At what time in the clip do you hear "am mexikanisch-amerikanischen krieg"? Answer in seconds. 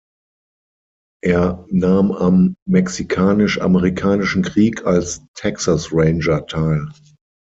2.11-4.83